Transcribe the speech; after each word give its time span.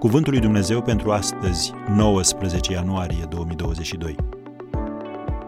Cuvântul 0.00 0.32
lui 0.32 0.40
Dumnezeu 0.40 0.82
pentru 0.82 1.12
astăzi, 1.12 1.72
19 1.88 2.72
ianuarie 2.72 3.24
2022. 3.28 4.16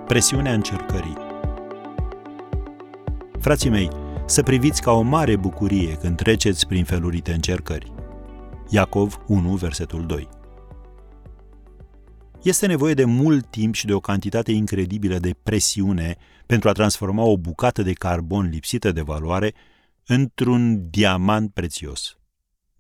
Presiunea 0.06 0.52
încercării. 0.52 1.16
Frații 3.40 3.70
mei, 3.70 3.88
să 4.26 4.42
priviți 4.42 4.82
ca 4.82 4.90
o 4.90 5.00
mare 5.00 5.36
bucurie 5.36 5.94
când 5.94 6.16
treceți 6.16 6.66
prin 6.66 6.84
felurite 6.84 7.32
încercări. 7.32 7.92
Iacov 8.68 9.22
1, 9.26 9.54
versetul 9.54 10.06
2. 10.06 10.28
Este 12.42 12.66
nevoie 12.66 12.94
de 12.94 13.04
mult 13.04 13.50
timp 13.50 13.74
și 13.74 13.86
de 13.86 13.92
o 13.92 14.00
cantitate 14.00 14.52
incredibilă 14.52 15.18
de 15.18 15.34
presiune 15.42 16.16
pentru 16.46 16.68
a 16.68 16.72
transforma 16.72 17.22
o 17.22 17.36
bucată 17.36 17.82
de 17.82 17.92
carbon 17.92 18.48
lipsită 18.48 18.92
de 18.92 19.00
valoare 19.00 19.54
într-un 20.06 20.90
diamant 20.90 21.52
prețios. 21.52 22.16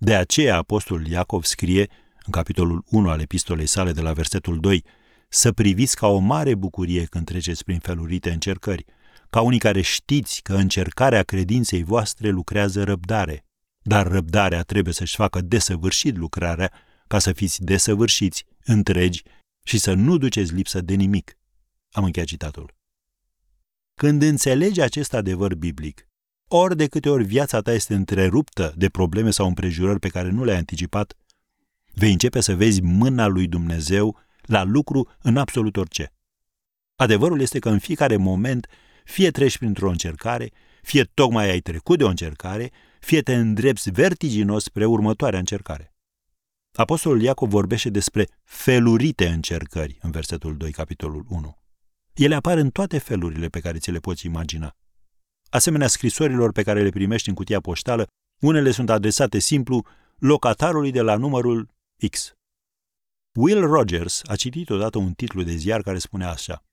De 0.04 0.14
aceea 0.14 0.56
apostolul 0.56 1.06
Iacov 1.06 1.44
scrie 1.44 1.88
în 2.24 2.32
capitolul 2.32 2.84
1 2.90 3.08
al 3.08 3.20
epistolei 3.20 3.66
sale 3.66 3.92
de 3.92 4.00
la 4.00 4.12
versetul 4.12 4.60
2 4.60 4.84
să 5.28 5.52
priviți 5.52 5.96
ca 5.96 6.06
o 6.06 6.18
mare 6.18 6.54
bucurie 6.54 7.04
când 7.04 7.24
treceți 7.24 7.64
prin 7.64 7.78
felurite 7.78 8.30
încercări, 8.30 8.84
ca 9.30 9.40
unii 9.40 9.58
care 9.58 9.80
știți 9.80 10.42
că 10.42 10.54
încercarea 10.54 11.22
credinței 11.22 11.82
voastre 11.82 12.28
lucrează 12.28 12.84
răbdare, 12.84 13.44
dar 13.82 14.06
răbdarea 14.06 14.62
trebuie 14.62 14.94
să-și 14.94 15.16
facă 15.16 15.40
desăvârșit 15.40 16.16
lucrarea 16.16 16.72
ca 17.06 17.18
să 17.18 17.32
fiți 17.32 17.64
desăvârșiți, 17.64 18.44
întregi 18.64 19.22
și 19.62 19.78
să 19.78 19.92
nu 19.92 20.16
duceți 20.16 20.54
lipsă 20.54 20.80
de 20.80 20.94
nimic. 20.94 21.38
Am 21.90 22.04
încheiat 22.04 22.28
citatul. 22.28 22.74
Când 23.94 24.22
înțelegi 24.22 24.80
acest 24.80 25.14
adevăr 25.14 25.54
biblic, 25.54 26.06
ori 26.56 26.76
de 26.76 26.86
câte 26.86 27.08
ori 27.08 27.24
viața 27.24 27.60
ta 27.60 27.72
este 27.72 27.94
întreruptă 27.94 28.72
de 28.76 28.88
probleme 28.88 29.30
sau 29.30 29.46
împrejurări 29.46 29.98
pe 29.98 30.08
care 30.08 30.30
nu 30.30 30.44
le-ai 30.44 30.56
anticipat, 30.56 31.16
vei 31.94 32.12
începe 32.12 32.40
să 32.40 32.54
vezi 32.54 32.82
mâna 32.82 33.26
lui 33.26 33.46
Dumnezeu 33.46 34.18
la 34.42 34.62
lucru 34.62 35.08
în 35.22 35.36
absolut 35.36 35.76
orice. 35.76 36.12
Adevărul 36.96 37.40
este 37.40 37.58
că 37.58 37.68
în 37.68 37.78
fiecare 37.78 38.16
moment, 38.16 38.66
fie 39.04 39.30
treci 39.30 39.58
printr-o 39.58 39.90
încercare, 39.90 40.50
fie 40.82 41.02
tocmai 41.02 41.50
ai 41.50 41.60
trecut 41.60 41.98
de 41.98 42.04
o 42.04 42.08
încercare, 42.08 42.70
fie 43.00 43.20
te 43.20 43.34
îndrepți 43.34 43.90
vertiginos 43.90 44.62
spre 44.62 44.84
următoarea 44.84 45.38
încercare. 45.38 45.94
Apostolul 46.72 47.22
Iacov 47.22 47.50
vorbește 47.50 47.90
despre 47.90 48.28
felurite 48.44 49.26
încercări 49.28 49.98
în 50.00 50.10
versetul 50.10 50.56
2, 50.56 50.72
capitolul 50.72 51.24
1. 51.28 51.56
Ele 52.14 52.34
apar 52.34 52.58
în 52.58 52.70
toate 52.70 52.98
felurile 52.98 53.48
pe 53.48 53.60
care 53.60 53.78
ți 53.78 53.90
le 53.90 53.98
poți 53.98 54.26
imagina. 54.26 54.76
Asemenea 55.52 55.86
scrisorilor 55.86 56.52
pe 56.52 56.62
care 56.62 56.82
le 56.82 56.90
primești 56.90 57.28
în 57.28 57.34
cutia 57.34 57.60
poștală, 57.60 58.06
unele 58.40 58.70
sunt 58.70 58.90
adresate 58.90 59.38
simplu 59.38 59.86
locatarului 60.18 60.90
de 60.90 61.00
la 61.00 61.16
numărul 61.16 61.68
X. 62.10 62.34
Will 63.32 63.66
Rogers 63.66 64.22
a 64.24 64.36
citit 64.36 64.70
odată 64.70 64.98
un 64.98 65.12
titlu 65.12 65.42
de 65.42 65.54
ziar 65.54 65.82
care 65.82 65.98
spunea 65.98 66.30
așa 66.30 66.64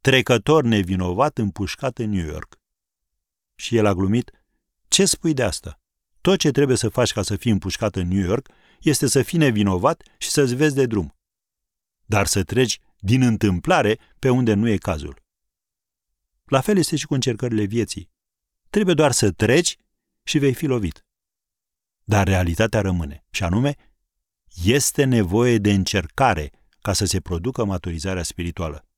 Trecător 0.00 0.64
nevinovat 0.64 1.38
împușcat 1.38 1.98
în 1.98 2.10
New 2.10 2.26
York. 2.26 2.58
Și 3.54 3.76
el 3.76 3.86
a 3.86 3.94
glumit, 3.94 4.30
ce 4.88 5.04
spui 5.04 5.34
de 5.34 5.42
asta? 5.42 5.80
Tot 6.20 6.38
ce 6.38 6.50
trebuie 6.50 6.76
să 6.76 6.88
faci 6.88 7.12
ca 7.12 7.22
să 7.22 7.36
fii 7.36 7.50
împușcat 7.50 7.96
în 7.96 8.08
New 8.08 8.24
York 8.24 8.48
este 8.80 9.06
să 9.06 9.22
fii 9.22 9.38
nevinovat 9.38 10.02
și 10.18 10.30
să-ți 10.30 10.54
vezi 10.54 10.74
de 10.74 10.86
drum. 10.86 11.14
Dar 12.04 12.26
să 12.26 12.42
treci 12.42 12.80
din 12.98 13.22
întâmplare 13.22 13.98
pe 14.18 14.28
unde 14.30 14.54
nu 14.54 14.68
e 14.68 14.76
cazul. 14.76 15.24
La 16.46 16.60
fel 16.60 16.76
este 16.76 16.96
și 16.96 17.06
cu 17.06 17.14
încercările 17.14 17.64
vieții. 17.64 18.10
Trebuie 18.70 18.94
doar 18.94 19.12
să 19.12 19.30
treci 19.30 19.76
și 20.22 20.38
vei 20.38 20.54
fi 20.54 20.66
lovit. 20.66 21.04
Dar 22.04 22.26
realitatea 22.26 22.80
rămâne, 22.80 23.24
și 23.30 23.42
anume, 23.42 23.74
este 24.64 25.04
nevoie 25.04 25.58
de 25.58 25.72
încercare 25.72 26.52
ca 26.80 26.92
să 26.92 27.04
se 27.04 27.20
producă 27.20 27.64
maturizarea 27.64 28.22
spirituală. 28.22 28.88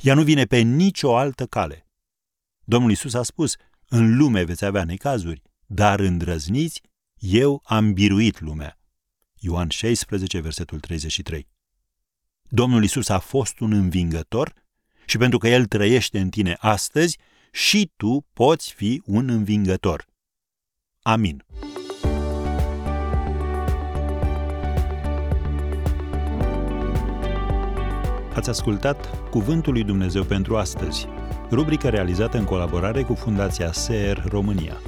Ea 0.00 0.14
nu 0.14 0.22
vine 0.22 0.44
pe 0.44 0.58
nicio 0.58 1.16
altă 1.16 1.46
cale. 1.46 1.88
Domnul 2.64 2.90
Isus 2.90 3.14
a 3.14 3.22
spus, 3.22 3.56
în 3.88 4.16
lume 4.16 4.42
veți 4.42 4.64
avea 4.64 4.84
necazuri, 4.84 5.42
dar 5.66 6.00
îndrăzniți, 6.00 6.82
eu 7.14 7.62
am 7.64 7.92
biruit 7.92 8.40
lumea. 8.40 8.78
Ioan 9.34 9.68
16, 9.68 10.40
versetul 10.40 10.80
33. 10.80 11.48
Domnul 12.42 12.84
Isus 12.84 13.08
a 13.08 13.18
fost 13.18 13.60
un 13.60 13.72
învingător 13.72 14.52
și 15.06 15.16
pentru 15.18 15.38
că 15.38 15.48
El 15.48 15.64
trăiește 15.64 16.18
în 16.18 16.28
tine 16.28 16.56
astăzi, 16.58 17.18
și 17.50 17.92
tu 17.96 18.26
poți 18.32 18.72
fi 18.72 19.02
un 19.04 19.28
învingător. 19.28 20.06
Amin. 21.02 21.44
Ați 28.34 28.48
ascultat 28.48 29.28
Cuvântul 29.30 29.72
lui 29.72 29.84
Dumnezeu 29.84 30.24
pentru 30.24 30.56
astăzi, 30.56 31.06
rubrica 31.50 31.88
realizată 31.88 32.38
în 32.38 32.44
colaborare 32.44 33.02
cu 33.02 33.14
Fundația 33.14 33.72
SER 33.72 34.24
România. 34.28 34.80